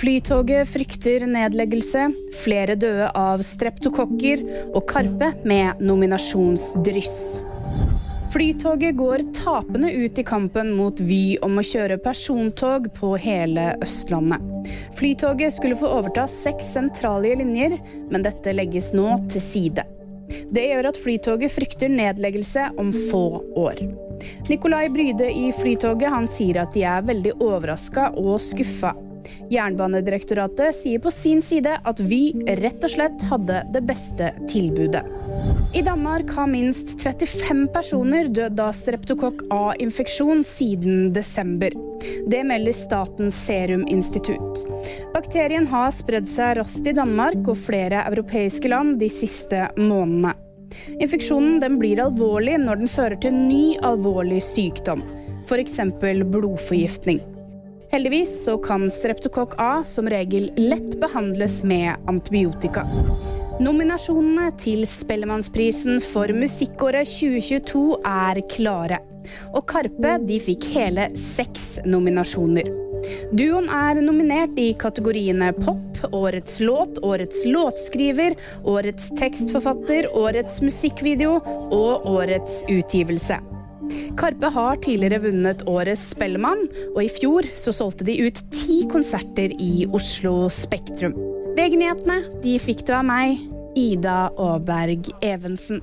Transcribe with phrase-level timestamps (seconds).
[0.00, 2.06] Flytoget frykter nedleggelse,
[2.40, 7.42] flere døde av streptokokker og Karpe med nominasjonsdryss.
[8.32, 14.70] Flytoget går tapende ut i kampen mot Vy om å kjøre persontog på hele Østlandet.
[14.96, 17.76] Flytoget skulle få overta seks sentrale linjer,
[18.08, 19.84] men dette legges nå til side.
[20.48, 23.26] Det gjør at Flytoget frykter nedleggelse om få
[23.66, 23.84] år.
[24.48, 28.96] Nikolai Bryde i Flytoget han sier at de er veldig overraska og skuffa.
[29.50, 35.04] Jernbanedirektoratet sier på sin side at Vy rett og slett hadde det beste tilbudet.
[35.74, 41.74] I Danmark har minst 35 personer dødd av streptokokk A-infeksjon siden desember.
[42.26, 44.64] Det melder Statens seruminstitutt.
[45.14, 50.34] Bakterien har spredd seg raskt i Danmark og flere europeiske land de siste månedene.
[51.02, 55.02] Infeksjonen blir alvorlig når den fører til ny alvorlig sykdom,
[55.46, 55.78] f.eks.
[56.00, 57.22] blodforgiftning.
[57.90, 62.84] Heldigvis så kan streptokokk A som regel lett behandles med antibiotika.
[63.60, 69.00] Nominasjonene til Spellemannsprisen for musikkåret 2022 er klare.
[69.50, 72.70] Og Karpe de fikk hele seks nominasjoner.
[73.34, 78.38] Duoen er nominert i kategoriene pop, årets låt, årets låtskriver,
[78.70, 81.40] årets tekstforfatter, årets musikkvideo
[81.74, 83.40] og årets utgivelse.
[84.20, 89.54] Karpe har tidligere vunnet Årets Spellemann, og i fjor så solgte de ut ti konserter
[89.56, 91.16] i Oslo Spektrum.
[91.56, 93.40] VG-nyhetene de fikk du av meg,
[93.80, 95.80] Ida Aaberg Evensen.